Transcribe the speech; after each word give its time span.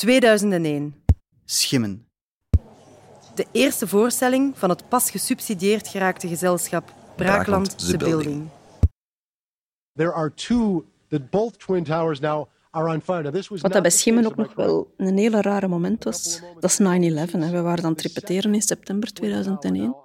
2001. 0.00 0.94
Schimmen. 1.44 2.06
De 3.34 3.46
eerste 3.52 3.86
voorstelling 3.86 4.58
van 4.58 4.68
het 4.68 4.88
pas 4.88 5.10
gesubsidieerd 5.10 5.88
geraakte 5.88 6.28
gezelschap 6.28 6.92
Braakland 7.16 7.88
The 7.88 7.96
Building. 7.96 8.48
There 9.94 10.12
are 10.12 10.34
two 10.34 10.84
that 11.08 11.30
both 11.30 11.58
twin 11.58 11.84
towers 11.84 12.20
now 12.20 12.48
are 12.70 12.88
on 12.88 13.00
fire. 13.00 13.22
Now, 13.22 13.32
this 13.32 13.48
was 13.48 13.60
Wat 13.60 13.72
dat 13.72 13.82
bij 13.82 13.90
Schimmen 13.90 14.26
ook 14.26 14.36
nog 14.36 14.54
wel 14.54 14.94
een 14.96 15.18
hele 15.18 15.40
rare 15.40 15.68
moment 15.68 16.04
was, 16.04 16.40
dat 16.60 16.70
is 16.70 16.78
9-11. 16.78 16.82
We 17.50 17.60
waren 17.60 17.84
aan 17.84 17.92
het 17.92 18.02
repeteren 18.02 18.54
in 18.54 18.62
september 18.62 19.12
2001. 19.12 19.96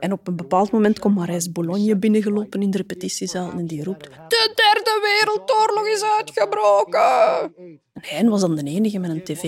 En 0.00 0.12
op 0.12 0.28
een 0.28 0.36
bepaald 0.36 0.70
moment 0.70 0.98
komt 0.98 1.14
Marijs 1.14 1.52
Bologne 1.52 1.96
binnengelopen 1.96 2.62
in 2.62 2.70
de 2.70 2.76
repetitiezaal 2.76 3.50
en 3.50 3.66
die 3.66 3.84
roept 3.84 4.04
De 4.04 4.52
derde 4.54 5.00
wereldoorlog 5.02 5.86
is 5.86 6.02
uitgebroken! 6.18 7.52
En 8.00 8.16
Hein 8.16 8.28
was 8.28 8.40
dan 8.40 8.54
de 8.54 8.62
enige 8.62 8.98
met 8.98 9.10
een 9.10 9.22
tv. 9.22 9.42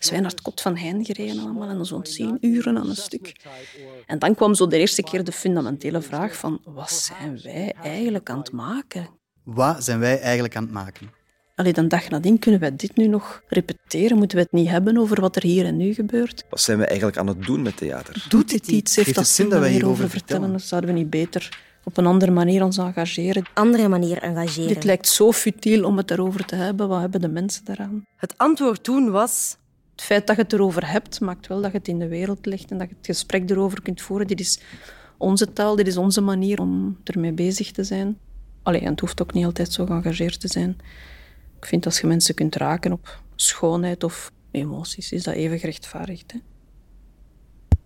Het 0.10 0.42
kot 0.42 0.60
van 0.60 0.76
Hein 0.76 1.04
gereden 1.04 1.38
allemaal 1.38 1.68
en 1.68 1.86
zo'n 1.86 2.02
tien 2.02 2.38
uren 2.40 2.78
aan 2.78 2.88
een 2.88 2.96
stuk. 2.96 3.36
En 4.06 4.18
dan 4.18 4.34
kwam 4.34 4.54
zo 4.54 4.66
de 4.66 4.78
eerste 4.78 5.02
keer 5.02 5.24
de 5.24 5.32
fundamentele 5.32 6.00
vraag 6.00 6.36
van 6.36 6.60
wat 6.64 6.90
zijn 6.90 7.40
wij 7.42 7.74
eigenlijk 7.82 8.30
aan 8.30 8.38
het 8.38 8.52
maken? 8.52 9.08
Wat 9.44 9.84
zijn 9.84 9.98
wij 9.98 10.20
eigenlijk 10.20 10.56
aan 10.56 10.62
het 10.62 10.72
maken? 10.72 11.10
Allee, 11.54 11.72
dan 11.72 11.88
dag 11.88 12.08
nadien 12.08 12.38
kunnen 12.38 12.60
wij 12.60 12.76
dit 12.76 12.96
nu 12.96 13.06
nog 13.06 13.42
repeteren? 13.48 14.18
Moeten 14.18 14.36
we 14.36 14.42
het 14.42 14.52
niet 14.52 14.68
hebben 14.68 14.98
over 14.98 15.20
wat 15.20 15.36
er 15.36 15.42
hier 15.42 15.64
en 15.64 15.76
nu 15.76 15.94
gebeurt? 15.94 16.44
Wat 16.50 16.60
zijn 16.60 16.78
we 16.78 16.84
eigenlijk 16.84 17.18
aan 17.18 17.26
het 17.26 17.42
doen 17.42 17.62
met 17.62 17.76
theater? 17.76 18.26
Doet 18.28 18.50
dit 18.50 18.68
iets? 18.68 18.94
Heeft 18.94 19.06
Heeft 19.06 19.14
dat 19.14 19.26
het 19.26 19.34
zin 19.34 19.48
dat 19.48 19.60
wij 19.60 19.70
hierover 19.70 20.10
vertellen? 20.10 20.40
vertellen? 20.40 20.60
Zouden 20.60 20.90
we 20.92 20.98
niet 20.98 21.10
beter 21.10 21.58
op 21.84 21.96
een 21.96 22.06
andere 22.06 22.30
manier 22.30 22.64
ons 22.64 22.78
engageren? 22.78 23.44
Andere 23.54 23.88
manier 23.88 24.18
engageren. 24.18 24.74
Dit 24.74 24.84
lijkt 24.84 25.08
zo 25.08 25.32
futiel 25.32 25.84
om 25.84 25.96
het 25.96 26.10
erover 26.10 26.44
te 26.44 26.54
hebben. 26.54 26.88
Wat 26.88 27.00
hebben 27.00 27.20
de 27.20 27.28
mensen 27.28 27.64
daaraan? 27.64 28.02
Het 28.16 28.38
antwoord 28.38 28.84
toen 28.84 29.10
was... 29.10 29.58
Het 29.90 30.08
feit 30.08 30.26
dat 30.26 30.36
je 30.36 30.42
het 30.42 30.52
erover 30.52 30.90
hebt, 30.90 31.20
maakt 31.20 31.46
wel 31.46 31.60
dat 31.60 31.72
je 31.72 31.78
het 31.78 31.88
in 31.88 31.98
de 31.98 32.08
wereld 32.08 32.46
legt 32.46 32.70
en 32.70 32.78
dat 32.78 32.88
je 32.88 32.94
het 32.96 33.06
gesprek 33.06 33.50
erover 33.50 33.82
kunt 33.82 34.02
voeren. 34.02 34.26
Dit 34.26 34.40
is 34.40 34.60
onze 35.16 35.52
taal, 35.52 35.76
dit 35.76 35.86
is 35.86 35.96
onze 35.96 36.20
manier 36.20 36.60
om 36.60 36.98
ermee 37.04 37.32
bezig 37.32 37.70
te 37.70 37.84
zijn. 37.84 38.18
Allee, 38.62 38.80
en 38.80 38.90
het 38.90 39.00
hoeft 39.00 39.22
ook 39.22 39.32
niet 39.32 39.44
altijd 39.44 39.72
zo 39.72 39.86
geëngageerd 39.86 40.40
te 40.40 40.48
zijn. 40.48 40.76
Ik 41.58 41.66
vind 41.66 41.84
als 41.84 42.00
je 42.00 42.06
mensen 42.06 42.34
kunt 42.34 42.56
raken 42.56 42.92
op 42.92 43.22
schoonheid 43.36 44.04
of 44.04 44.32
emoties, 44.50 45.12
is 45.12 45.22
dat 45.22 45.34
even 45.34 45.58
gerechtvaardigd. 45.58 46.32
Hè? 46.32 46.38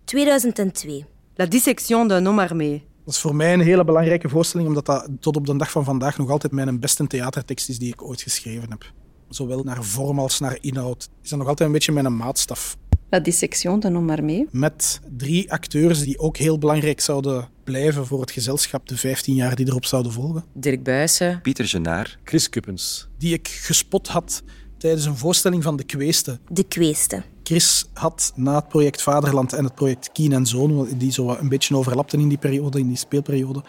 2002. 0.05 1.05
La 1.34 1.47
dissection 1.47 2.09
d'un 2.09 2.27
homme 2.27 2.42
armé. 2.42 2.83
Dat 3.05 3.14
is 3.14 3.20
voor 3.20 3.34
mij 3.34 3.52
een 3.52 3.60
hele 3.60 3.84
belangrijke 3.84 4.28
voorstelling, 4.28 4.69
omdat 4.69 4.86
dat 4.86 5.08
tot 5.20 5.36
op 5.36 5.47
de 5.47 5.56
dag 5.56 5.70
van 5.70 5.84
vandaag 5.84 6.19
nog 6.19 6.30
altijd 6.30 6.52
mijn 6.52 6.80
beste 6.80 7.06
theatertekst 7.06 7.69
is 7.69 7.78
die 7.78 7.92
ik 7.92 8.02
ooit 8.02 8.22
geschreven 8.22 8.70
heb. 8.70 8.92
Zowel 9.28 9.62
naar 9.62 9.84
vorm 9.84 10.19
als 10.19 10.41
naar 10.41 10.58
inhoud. 10.60 11.08
Is 11.22 11.28
dat 11.28 11.38
nog 11.38 11.48
altijd 11.48 11.69
een 11.69 11.75
beetje 11.75 11.92
mijn 11.92 12.16
maatstaf. 12.16 12.77
La 13.10 13.20
dissection 13.20 13.80
d'un 13.80 13.94
homme 13.94 14.12
armé. 14.12 14.47
Met 14.50 15.00
drie 15.16 15.52
acteurs 15.52 16.02
die 16.02 16.19
ook 16.19 16.36
heel 16.36 16.58
belangrijk 16.58 17.00
zouden 17.00 17.48
blijven 17.64 18.06
voor 18.06 18.20
het 18.20 18.30
gezelschap 18.30 18.88
de 18.88 18.97
15 18.97 19.34
jaar 19.34 19.55
die 19.55 19.66
erop 19.66 19.84
zouden 19.84 20.12
volgen. 20.12 20.44
Dirk 20.52 20.82
Buijsen, 20.82 21.41
Pieter 21.41 21.69
Genaar, 21.69 22.19
Chris 22.25 22.48
Kuppens. 22.48 23.08
Die 23.19 23.32
ik 23.32 23.48
gespot 23.48 24.08
had 24.08 24.42
tijdens 24.85 25.07
een 25.07 25.17
voorstelling 25.17 25.63
van 25.63 25.77
De 25.77 25.85
Kweeste. 25.85 26.39
De 26.49 26.65
kweeste. 26.65 27.23
Chris 27.43 27.85
had 27.93 28.33
na 28.35 28.55
het 28.55 28.69
project 28.69 29.03
Vaderland 29.03 29.53
en 29.53 29.65
het 29.65 29.75
project 29.75 30.13
Kien 30.13 30.33
en 30.33 30.47
Zoon, 30.47 30.89
die 30.97 31.13
zo 31.13 31.29
een 31.29 31.49
beetje 31.49 31.77
overlapten 31.77 32.21
in 32.21 32.29
die 32.29 32.39
periode, 32.39 32.79
in 32.79 32.89
die 32.89 32.97
speelperiode, 32.97 33.62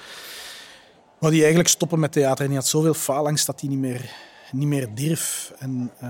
wou 1.20 1.32
die 1.32 1.42
eigenlijk 1.42 1.70
stoppen 1.70 2.00
met 2.00 2.12
theater. 2.12 2.44
En 2.44 2.50
die 2.50 2.60
had 2.60 2.68
zoveel 2.68 2.94
faalangst 2.94 3.46
dat 3.46 3.60
hij 3.62 3.70
niet 3.70 3.80
meer, 3.80 4.12
niet 4.52 4.68
meer 4.68 4.96
durf. 4.96 5.54
En 5.60 5.92
uh, 6.04 6.10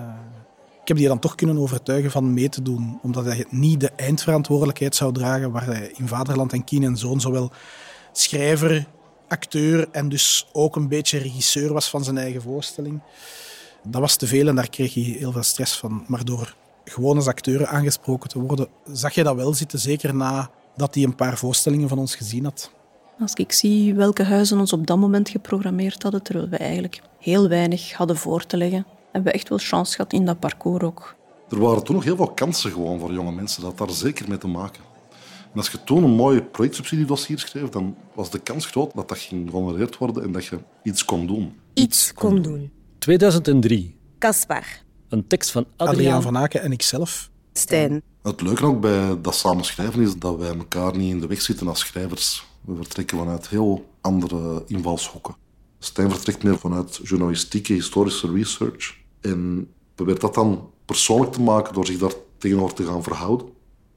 ik 0.81 0.87
heb 0.87 0.97
die 0.97 1.07
dan 1.07 1.19
toch 1.19 1.35
kunnen 1.35 1.57
overtuigen 1.57 2.11
van 2.11 2.33
mee 2.33 2.49
te 2.49 2.61
doen, 2.61 2.99
omdat 3.01 3.25
hij 3.25 3.45
niet 3.49 3.79
de 3.79 3.91
eindverantwoordelijkheid 3.95 4.95
zou 4.95 5.13
dragen, 5.13 5.51
waar 5.51 5.65
hij 5.65 5.91
in 5.95 6.07
Vaderland 6.07 6.53
en 6.53 6.63
Kien 6.63 6.83
en 6.83 6.97
Zoon 6.97 7.21
zowel 7.21 7.51
schrijver, 8.11 8.85
acteur 9.27 9.87
en 9.91 10.09
dus 10.09 10.49
ook 10.51 10.75
een 10.75 10.87
beetje 10.87 11.17
regisseur 11.17 11.73
was 11.73 11.89
van 11.89 12.03
zijn 12.03 12.17
eigen 12.17 12.41
voorstelling. 12.41 13.01
Dat 13.87 14.01
was 14.01 14.15
te 14.15 14.27
veel 14.27 14.47
en 14.47 14.55
daar 14.55 14.69
kreeg 14.69 14.93
hij 14.93 15.03
heel 15.03 15.31
veel 15.31 15.43
stress 15.43 15.77
van. 15.77 16.03
Maar 16.07 16.25
door 16.25 16.55
gewoon 16.83 17.15
als 17.15 17.27
acteur 17.27 17.65
aangesproken 17.67 18.29
te 18.29 18.39
worden, 18.39 18.67
zag 18.91 19.13
je 19.13 19.23
dat 19.23 19.35
wel 19.35 19.53
zitten, 19.53 19.79
zeker 19.79 20.15
nadat 20.15 20.95
hij 20.95 21.03
een 21.03 21.15
paar 21.15 21.37
voorstellingen 21.37 21.89
van 21.89 21.99
ons 21.99 22.15
gezien 22.15 22.43
had. 22.43 22.71
Als 23.19 23.33
ik 23.33 23.51
zie 23.51 23.93
welke 23.93 24.23
huizen 24.23 24.59
ons 24.59 24.73
op 24.73 24.87
dat 24.87 24.97
moment 24.97 25.29
geprogrammeerd 25.29 26.03
hadden, 26.03 26.23
terwijl 26.23 26.49
we 26.49 26.57
eigenlijk 26.57 27.01
heel 27.19 27.47
weinig 27.47 27.93
hadden 27.93 28.17
voor 28.17 28.45
te 28.45 28.57
leggen, 28.57 28.85
hebben 29.11 29.31
we 29.31 29.37
echt 29.37 29.49
wel 29.49 29.57
chance 29.57 29.95
gehad 29.95 30.13
in 30.13 30.25
dat 30.25 30.39
parcours 30.39 30.83
ook. 30.83 31.15
Er 31.49 31.59
waren 31.59 31.83
toen 31.83 31.95
nog 31.95 32.03
heel 32.03 32.15
veel 32.15 32.31
kansen 32.31 32.71
gewoon 32.71 32.99
voor 32.99 33.13
jonge 33.13 33.31
mensen. 33.31 33.61
Dat 33.61 33.77
had 33.77 33.87
daar 33.87 33.97
zeker 33.97 34.29
mee 34.29 34.37
te 34.37 34.47
maken. 34.47 34.83
En 35.51 35.61
als 35.61 35.69
je 35.69 35.83
toen 35.83 36.03
een 36.03 36.15
mooi 36.15 36.41
projectsubsidiedossier 36.41 37.39
schreef, 37.39 37.69
dan 37.69 37.95
was 38.13 38.29
de 38.29 38.39
kans 38.39 38.65
groot 38.65 38.95
dat 38.95 39.09
dat 39.09 39.17
ging 39.17 39.49
gehonoreerd 39.49 39.97
worden 39.97 40.23
en 40.23 40.31
dat 40.31 40.45
je 40.45 40.59
iets 40.83 41.05
kon 41.05 41.27
doen. 41.27 41.59
Iets 41.73 42.13
kon 42.13 42.41
doen. 42.41 42.71
2003. 43.05 43.95
Caspar. 44.19 44.63
Een 45.09 45.27
tekst 45.27 45.51
van 45.51 45.65
Adriaan, 45.75 45.95
Adriaan 45.95 46.21
van 46.21 46.37
Aken 46.37 46.61
en 46.61 46.71
ikzelf. 46.71 47.29
Stijn. 47.53 48.01
Het 48.21 48.41
leuke 48.41 48.65
ook 48.65 48.81
bij 48.81 49.21
dat 49.21 49.35
samen 49.35 49.63
schrijven 49.65 50.01
is 50.01 50.15
dat 50.17 50.37
wij 50.37 50.47
elkaar 50.47 50.97
niet 50.97 51.11
in 51.11 51.19
de 51.19 51.27
weg 51.27 51.41
zitten 51.41 51.67
als 51.67 51.79
schrijvers. 51.79 52.45
We 52.61 52.75
vertrekken 52.75 53.17
vanuit 53.17 53.47
heel 53.47 53.89
andere 54.01 54.63
invalshoeken. 54.67 55.35
Stijn 55.79 56.11
vertrekt 56.11 56.43
meer 56.43 56.57
vanuit 56.57 56.99
journalistieke, 57.03 57.73
historische 57.73 58.31
research. 58.31 58.95
En 59.21 59.67
probeert 59.95 60.21
dat 60.21 60.33
dan 60.33 60.69
persoonlijk 60.85 61.31
te 61.31 61.41
maken 61.41 61.73
door 61.73 61.85
zich 61.85 61.97
daar 61.97 62.13
tegenover 62.37 62.75
te 62.75 62.85
gaan 62.85 63.03
verhouden. 63.03 63.47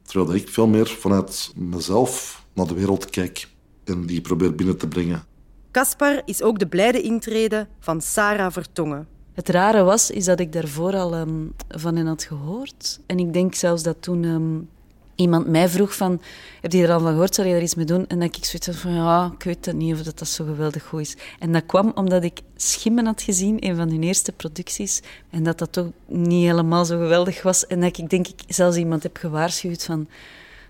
Terwijl 0.02 0.34
ik 0.34 0.48
veel 0.48 0.66
meer 0.66 0.86
vanuit 0.86 1.52
mezelf 1.56 2.44
naar 2.52 2.66
de 2.66 2.74
wereld 2.74 3.10
kijk 3.10 3.48
en 3.84 4.06
die 4.06 4.20
probeer 4.20 4.54
binnen 4.54 4.78
te 4.78 4.88
brengen. 4.88 5.26
Caspar 5.70 6.22
is 6.24 6.42
ook 6.42 6.58
de 6.58 6.66
blijde 6.66 7.00
intrede 7.00 7.66
van 7.80 8.00
Sarah 8.00 8.52
Vertongen. 8.52 9.06
Het 9.34 9.48
rare 9.48 9.82
was, 9.82 10.10
is 10.10 10.24
dat 10.24 10.40
ik 10.40 10.52
daarvoor 10.52 10.94
al 10.94 11.14
um, 11.14 11.54
van 11.68 11.96
hen 11.96 12.06
had 12.06 12.22
gehoord. 12.22 13.00
En 13.06 13.18
ik 13.18 13.32
denk 13.32 13.54
zelfs 13.54 13.82
dat 13.82 13.96
toen 14.00 14.24
um, 14.24 14.68
iemand 15.14 15.46
mij 15.46 15.68
vroeg 15.68 15.94
van... 15.96 16.20
Heb 16.60 16.72
je 16.72 16.82
er 16.82 16.92
al 16.92 17.00
van 17.00 17.10
gehoord? 17.10 17.34
Zou 17.34 17.48
je 17.48 17.54
er 17.54 17.62
iets 17.62 17.74
mee 17.74 17.84
doen? 17.84 18.06
En 18.06 18.18
dat 18.18 18.36
ik 18.36 18.44
zoiets 18.44 18.80
van... 18.80 18.92
Ja, 18.92 19.32
ik 19.34 19.42
weet 19.42 19.66
het 19.66 19.76
niet 19.76 19.94
of 19.94 20.02
dat, 20.02 20.18
dat 20.18 20.28
zo 20.28 20.44
geweldig 20.44 20.84
goed 20.84 21.00
is. 21.00 21.16
En 21.38 21.52
dat 21.52 21.66
kwam 21.66 21.92
omdat 21.94 22.24
ik 22.24 22.40
Schimmen 22.56 23.06
had 23.06 23.22
gezien, 23.22 23.56
een 23.66 23.76
van 23.76 23.90
hun 23.90 24.02
eerste 24.02 24.32
producties. 24.32 25.02
En 25.30 25.42
dat 25.42 25.58
dat 25.58 25.72
toch 25.72 25.86
niet 26.06 26.44
helemaal 26.44 26.84
zo 26.84 26.98
geweldig 26.98 27.42
was. 27.42 27.66
En 27.66 27.80
dat 27.80 27.98
ik 27.98 28.10
denk 28.10 28.28
ik 28.28 28.40
zelfs 28.46 28.76
iemand 28.76 29.02
heb 29.02 29.16
gewaarschuwd 29.16 29.84
van... 29.84 30.08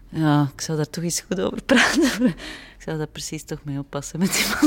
Ja, 0.09 0.51
ik 0.55 0.61
zou 0.61 0.77
daar 0.77 0.91
toch 0.91 1.05
eens 1.05 1.21
goed 1.21 1.41
over 1.41 1.63
praten. 1.63 2.27
ik 2.77 2.83
zou 2.85 2.99
daar 2.99 3.07
precies 3.07 3.45
toch 3.45 3.59
mee 3.63 3.79
oppassen 3.79 4.19
met 4.19 4.33
die. 4.33 4.45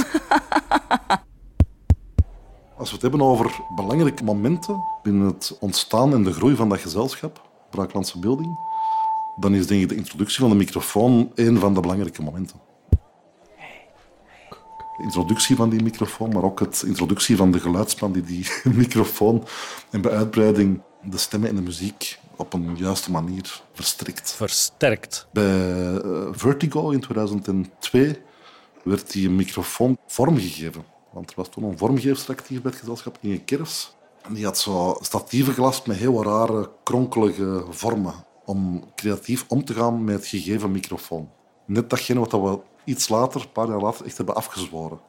Als 2.78 2.90
we 2.90 2.96
het 2.96 3.02
hebben 3.02 3.22
over 3.22 3.60
belangrijke 3.76 4.24
momenten 4.24 4.84
binnen 5.04 5.28
het 5.28 5.58
ontstaan 5.60 6.14
en 6.14 6.24
de 6.24 6.34
groei 6.34 6.56
van 6.56 6.70
dat 6.70 6.80
gezelschap, 6.80 7.50
Braaklandse 7.70 8.20
Beelding, 8.20 8.60
dan 9.36 9.54
is 9.54 9.68
denk 9.68 9.82
ik 9.82 9.90
de 9.90 9.96
introductie 9.96 10.40
van 10.40 10.50
de 10.50 10.56
microfoon 10.56 11.32
een 11.36 11.60
van 11.60 11.74
de 11.74 11.80
belangrijke 11.80 12.22
momenten. 12.22 12.60
De 14.98 15.04
introductie 15.04 15.56
van 15.56 15.70
die 15.70 15.84
microfoon, 15.84 16.34
maar 16.34 16.44
ook 16.44 16.80
de 16.80 16.88
introductie 16.88 17.38
van 17.38 17.52
de 17.52 17.60
geluidsman 17.60 18.12
die 18.12 18.24
die 18.24 18.48
microfoon 18.74 19.48
en 19.90 20.02
bij 20.02 20.12
uitbreiding 20.12 20.82
de 21.04 21.18
stemmen 21.18 21.50
en 21.50 21.56
de 21.56 21.62
muziek 21.62 22.20
op 22.42 22.54
een 22.54 22.76
juiste 22.76 23.12
manier 23.12 23.62
verstrikt. 23.74 24.32
Versterkt. 24.34 25.28
Bij 25.32 25.94
uh, 26.06 26.28
Vertigo 26.32 26.90
in 26.90 27.00
2002 27.00 28.22
werd 28.84 29.12
die 29.12 29.30
microfoon 29.30 29.98
vormgegeven. 30.08 30.84
Want 31.12 31.30
er 31.30 31.36
was 31.36 31.50
toen 31.50 31.64
een 31.64 31.78
vormgeefster 31.78 32.36
actief 32.36 32.62
bij 32.62 32.72
het 32.72 32.80
gezelschap, 32.80 33.18
Inge 33.22 33.40
Kers. 33.40 33.96
En 34.22 34.34
die 34.34 34.46
had 34.46 34.58
zo 34.58 34.98
statieven 35.00 35.54
gelast 35.54 35.88
met 35.88 35.98
heel 35.98 36.24
rare, 36.24 36.70
kronkelige 36.84 37.64
vormen. 37.70 38.14
Om 38.46 38.84
creatief 38.96 39.46
om 39.48 39.66
te 39.66 39.74
gaan 39.74 40.04
met 40.04 40.16
het 40.16 40.28
gegeven 40.28 40.72
microfoon. 40.72 41.30
Net 41.66 41.90
datgene 41.90 42.20
wat 42.20 42.32
we 42.32 42.60
iets 42.84 43.10
later, 43.10 43.42
een 43.42 43.52
paar 43.52 43.68
jaar 43.68 43.82
later, 43.82 44.06
echt 44.06 44.18
hebben 44.18 44.36
afgezworen. 44.36 45.00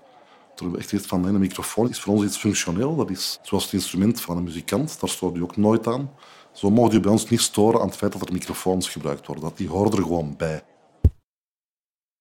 Toen 0.54 0.66
hebben 0.66 0.72
we 0.72 0.78
echt 0.78 0.88
gezegd 0.88 1.08
van, 1.08 1.24
een 1.24 1.38
microfoon 1.38 1.88
is 1.88 2.00
voor 2.00 2.14
ons 2.14 2.24
iets 2.24 2.36
functioneel. 2.36 2.96
Dat 2.96 3.10
is 3.10 3.38
zoals 3.42 3.64
het 3.64 3.72
instrument 3.72 4.20
van 4.20 4.36
een 4.36 4.42
muzikant. 4.42 5.00
Daar 5.00 5.10
stoort 5.10 5.36
u 5.36 5.42
ook 5.42 5.56
nooit 5.56 5.86
aan. 5.86 6.10
Zo 6.52 6.70
mogen 6.70 6.94
u 6.94 7.00
bij 7.00 7.10
ons 7.10 7.30
niet 7.30 7.40
storen 7.40 7.80
aan 7.80 7.86
het 7.86 7.96
feit 7.96 8.12
dat 8.12 8.26
er 8.26 8.32
microfoons 8.32 8.88
gebruikt 8.88 9.26
worden. 9.26 9.44
Dat 9.44 9.56
die 9.56 9.68
horen 9.68 9.92
er 9.92 10.02
gewoon 10.02 10.34
bij. 10.36 10.62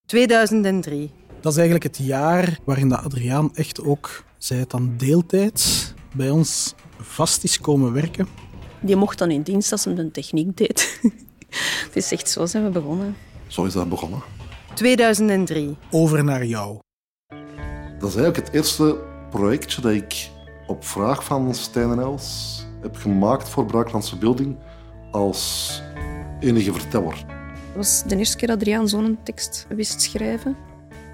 2003. 0.06 1.10
Dat 1.40 1.52
is 1.52 1.58
eigenlijk 1.58 1.96
het 1.96 2.06
jaar 2.06 2.58
waarin 2.64 2.88
dat 2.88 3.04
Adriaan 3.04 3.54
echt 3.54 3.82
ook, 3.84 4.24
zij 4.38 4.56
het 4.56 4.70
dan 4.70 4.96
deeltijds, 4.96 5.94
bij 6.14 6.30
ons 6.30 6.74
vast 6.98 7.44
is 7.44 7.60
komen 7.60 7.92
werken. 7.92 8.28
Die 8.80 8.96
mocht 8.96 9.18
dan 9.18 9.30
in 9.30 9.42
dienst 9.42 9.72
als 9.72 9.84
hij 9.84 9.94
de 9.94 10.10
techniek 10.10 10.56
deed. 10.56 11.00
Het 11.86 11.96
is 11.96 12.12
echt 12.12 12.30
zo 12.30 12.46
zijn 12.46 12.64
we 12.64 12.70
begonnen. 12.70 13.16
Zo 13.46 13.64
is 13.64 13.72
dat 13.72 13.88
begonnen. 13.88 14.22
2003. 14.74 15.76
Over 15.90 16.24
naar 16.24 16.44
jou. 16.44 16.78
Dat 17.98 18.08
is 18.08 18.16
eigenlijk 18.16 18.36
het 18.46 18.54
eerste 18.54 18.96
projectje 19.30 19.80
dat 19.80 19.92
ik 19.92 20.30
op 20.66 20.84
vraag 20.84 21.24
van 21.24 21.54
Stijn 21.54 21.90
en 21.90 21.98
Els 21.98 22.60
heb 22.82 22.96
gemaakt 22.96 23.48
voor 23.48 23.66
Braaklandse 23.66 24.16
Beelding 24.16 24.56
als 25.10 25.82
enige 26.40 26.72
verteller. 26.72 27.24
Het 27.72 27.76
was 27.76 28.02
de 28.06 28.16
eerste 28.16 28.36
keer 28.36 28.48
dat 28.48 28.56
Adriaan 28.56 28.88
zo'n 28.88 29.18
tekst 29.22 29.66
wist 29.68 30.02
schrijven. 30.02 30.56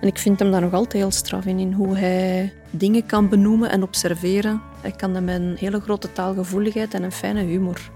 En 0.00 0.08
ik 0.08 0.18
vind 0.18 0.38
hem 0.38 0.50
daar 0.50 0.60
nog 0.60 0.72
altijd 0.72 0.92
heel 0.92 1.10
straf 1.10 1.44
in, 1.44 1.58
in 1.58 1.72
hoe 1.72 1.96
hij 1.96 2.52
dingen 2.70 3.06
kan 3.06 3.28
benoemen 3.28 3.70
en 3.70 3.82
observeren. 3.82 4.60
Hij 4.80 4.90
kan 4.90 5.12
dat 5.12 5.22
met 5.22 5.40
een 5.40 5.56
hele 5.58 5.80
grote 5.80 6.12
taalgevoeligheid 6.12 6.94
en 6.94 7.02
een 7.02 7.12
fijne 7.12 7.42
humor 7.42 7.90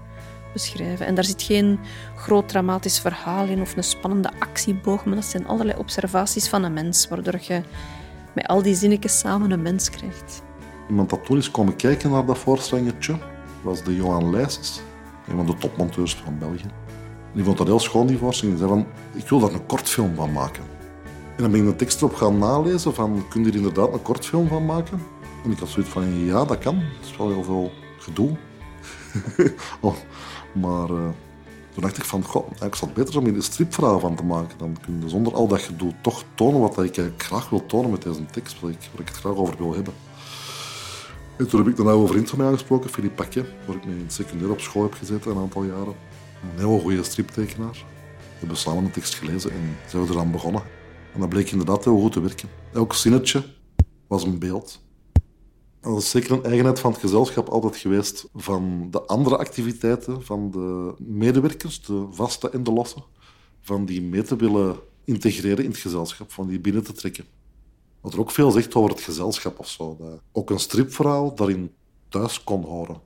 beschrijven. 0.53 1.05
En 1.05 1.15
daar 1.15 1.23
zit 1.23 1.41
geen 1.41 1.79
groot 2.15 2.49
dramatisch 2.49 2.99
verhaal 2.99 3.45
in 3.45 3.61
of 3.61 3.75
een 3.75 3.83
spannende 3.83 4.31
actieboog, 4.39 5.05
maar 5.05 5.15
dat 5.15 5.25
zijn 5.25 5.47
allerlei 5.47 5.77
observaties 5.77 6.47
van 6.47 6.63
een 6.63 6.73
mens, 6.73 7.07
waardoor 7.07 7.39
je 7.41 7.61
met 8.33 8.47
al 8.47 8.61
die 8.61 8.75
zinnetjes 8.75 9.19
samen 9.19 9.51
een 9.51 9.61
mens 9.61 9.89
krijgt. 9.89 10.41
Iemand 10.89 11.09
dat 11.09 11.25
toen 11.25 11.37
is 11.37 11.51
komen 11.51 11.75
kijken 11.75 12.11
naar 12.11 12.25
dat 12.25 12.37
voorstellingetje 12.37 13.17
was 13.63 13.83
de 13.83 13.95
Johan 13.95 14.29
Leijsens, 14.29 14.81
een 15.27 15.35
van 15.35 15.45
de 15.45 15.57
topmonteurs 15.57 16.15
van 16.15 16.37
België. 16.37 16.71
Die 17.33 17.43
vond 17.43 17.57
dat 17.57 17.67
heel 17.67 17.79
schoon, 17.79 18.07
die 18.07 18.17
voorstelling. 18.17 18.57
Die 18.57 18.67
zei 18.67 18.79
van, 18.79 18.91
ik 19.21 19.29
wil 19.29 19.39
daar 19.39 19.53
een 19.53 19.65
kortfilm 19.65 20.15
van 20.15 20.31
maken. 20.31 20.63
En 21.35 21.43
dan 21.43 21.51
ben 21.51 21.59
ik 21.59 21.65
de 21.65 21.75
tekst 21.75 21.97
erop 21.97 22.15
gaan 22.15 22.37
nalezen 22.37 22.93
van, 22.93 23.25
kun 23.29 23.43
je 23.43 23.49
er 23.49 23.55
inderdaad 23.55 23.93
een 23.93 24.01
kortfilm 24.01 24.47
van 24.47 24.65
maken? 24.65 25.01
En 25.43 25.51
ik 25.51 25.59
had 25.59 25.69
zoiets 25.69 25.91
van, 25.91 26.25
ja, 26.25 26.45
dat 26.45 26.57
kan. 26.57 26.75
Dat 26.75 27.09
is 27.09 27.17
wel 27.17 27.29
heel 27.29 27.43
veel 27.43 27.71
gedoe. 27.97 28.37
oh, 29.81 29.95
maar 30.51 30.89
uh, 30.89 31.07
toen 31.73 31.81
dacht 31.81 31.97
ik 31.97 32.03
van, 32.03 32.23
eigenlijk 32.33 32.73
is 32.73 32.81
het 32.81 32.93
beter 32.93 33.17
om 33.17 33.25
hier 33.25 33.35
een 33.35 33.43
stripverhaal 33.43 33.99
van 33.99 34.15
te 34.15 34.23
maken. 34.23 34.57
Dan 34.57 34.77
kun 34.81 35.01
je 35.01 35.09
zonder 35.09 35.33
al 35.33 35.47
dat 35.47 35.61
gedoe 35.61 35.93
toch 36.01 36.23
tonen 36.33 36.59
wat 36.59 36.83
ik 36.83 37.11
graag 37.17 37.49
wil 37.49 37.65
tonen 37.65 37.91
met 37.91 38.01
deze 38.01 38.25
tekst, 38.25 38.59
waar 38.59 38.71
ik, 38.71 38.89
waar 38.91 39.01
ik 39.01 39.07
het 39.07 39.17
graag 39.17 39.35
over 39.35 39.57
wil 39.57 39.73
hebben. 39.73 39.93
En 41.37 41.47
toen 41.47 41.59
heb 41.59 41.69
ik 41.69 41.75
daarna 41.75 41.91
over 41.91 42.07
vriend 42.07 42.29
van 42.29 42.37
mij 42.37 42.47
aangesproken, 42.47 42.89
Philippe 42.89 43.15
Paquet, 43.15 43.45
waar 43.65 43.75
ik 43.75 43.85
mee 43.85 43.95
in 43.95 44.01
het 44.01 44.13
secundair 44.13 44.51
op 44.51 44.59
school 44.59 44.83
heb 44.83 44.93
gezeten 44.93 45.31
een 45.31 45.37
aantal 45.37 45.63
jaren. 45.63 45.95
Een 46.43 46.57
heel 46.57 46.79
goede 46.79 47.03
striptekenaar. 47.03 47.73
We 47.73 48.39
hebben 48.39 48.57
samen 48.57 48.83
een 48.85 48.91
tekst 48.91 49.15
gelezen 49.15 49.51
en 49.51 49.77
zijn 49.87 50.05
we 50.05 50.13
eraan 50.13 50.31
begonnen. 50.31 50.61
En 51.13 51.19
dat 51.19 51.29
bleek 51.29 51.51
inderdaad 51.51 51.83
heel 51.83 51.99
goed 51.99 52.11
te 52.11 52.21
werken. 52.21 52.49
Elk 52.73 52.93
zinnetje 52.93 53.43
was 54.07 54.23
een 54.23 54.39
beeld. 54.39 54.81
En 55.81 55.89
dat 55.89 56.01
is 56.01 56.09
zeker 56.09 56.31
een 56.31 56.43
eigenheid 56.43 56.79
van 56.79 56.91
het 56.91 56.99
gezelschap 56.99 57.49
altijd 57.49 57.77
geweest 57.77 58.27
van 58.35 58.87
de 58.91 59.01
andere 59.01 59.37
activiteiten 59.37 60.23
van 60.23 60.51
de 60.51 60.93
medewerkers, 60.97 61.81
de 61.81 62.07
vaste 62.11 62.49
en 62.49 62.63
de 62.63 62.71
losse, 62.71 63.03
van 63.61 63.85
die 63.85 64.01
mee 64.01 64.23
te 64.23 64.35
willen 64.35 64.75
integreren 65.03 65.63
in 65.63 65.69
het 65.69 65.79
gezelschap, 65.79 66.31
van 66.31 66.47
die 66.47 66.59
binnen 66.59 66.83
te 66.83 66.93
trekken. 66.93 67.25
Wat 68.03 68.13
er 68.13 68.19
ook 68.19 68.31
veel 68.31 68.51
zegt 68.51 68.75
over 68.75 68.89
het 68.89 69.01
gezelschap 69.01 69.59
of 69.59 69.69
zo. 69.69 69.95
Dat 69.99 70.21
ook 70.31 70.49
een 70.49 70.59
stripverhaal 70.59 71.35
daarin 71.35 71.73
thuis 72.09 72.43
kon 72.43 72.63
horen. 72.63 73.01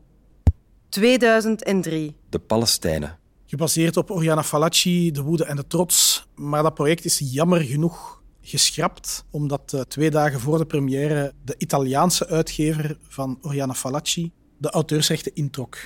2003. 0.90 2.16
De 2.30 2.40
Palestijnen. 2.40 3.20
Gebaseerd 3.46 3.98
op 3.98 4.12
Oriana 4.12 4.44
Fallaci, 4.44 5.12
De 5.12 5.22
Woede 5.22 5.46
en 5.46 5.56
de 5.56 5.68
Trots. 5.68 6.28
Maar 6.36 6.64
dat 6.64 6.74
project 6.74 7.06
is 7.06 7.22
jammer 7.24 7.62
genoeg 7.62 8.22
geschrapt, 8.42 9.26
omdat 9.32 9.74
uh, 9.76 9.82
twee 9.82 10.12
dagen 10.12 10.40
voor 10.40 10.58
de 10.58 10.66
première 10.66 11.34
de 11.44 11.56
Italiaanse 11.58 12.28
uitgever 12.28 12.98
van 13.02 13.38
Oriana 13.42 13.74
Fallaci 13.74 14.32
de 14.58 14.70
auteursrechten 14.70 15.36
introk. 15.36 15.78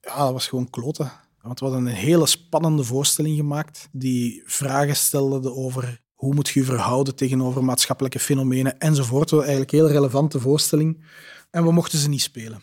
Ja, 0.00 0.16
dat 0.24 0.32
was 0.32 0.48
gewoon 0.48 0.70
kloten. 0.70 1.12
Want 1.42 1.60
we 1.60 1.64
hadden 1.64 1.86
een 1.86 1.94
hele 1.94 2.26
spannende 2.26 2.84
voorstelling 2.84 3.36
gemaakt 3.36 3.88
die 3.92 4.42
vragen 4.44 4.96
stelde 4.96 5.54
over 5.54 6.01
hoe 6.22 6.34
moet 6.34 6.48
je 6.48 6.60
je 6.60 6.66
verhouden 6.66 7.14
tegenover 7.14 7.64
maatschappelijke 7.64 8.18
fenomenen 8.18 8.78
enzovoort. 8.78 9.32
Eigenlijk 9.32 9.72
een 9.72 9.78
heel 9.78 9.90
relevante 9.90 10.40
voorstelling. 10.40 11.04
En 11.50 11.64
we 11.64 11.72
mochten 11.72 11.98
ze 11.98 12.08
niet 12.08 12.22
spelen. 12.22 12.62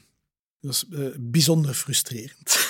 Dat 0.59 0.71
is 0.71 0.85
uh, 0.89 1.07
bijzonder 1.19 1.73
frustrerend. 1.73 2.69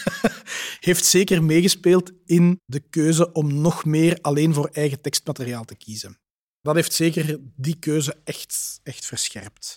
Heeft 0.88 1.04
zeker 1.04 1.42
meegespeeld 1.42 2.12
in 2.26 2.60
de 2.64 2.80
keuze 2.80 3.32
om 3.32 3.60
nog 3.60 3.84
meer 3.84 4.18
alleen 4.20 4.54
voor 4.54 4.68
eigen 4.72 5.00
tekstmateriaal 5.00 5.64
te 5.64 5.76
kiezen. 5.76 6.18
Dat 6.62 6.74
heeft 6.74 6.92
zeker 6.92 7.38
die 7.56 7.76
keuze 7.78 8.16
echt, 8.24 8.80
echt 8.82 9.06
verscherpt. 9.06 9.76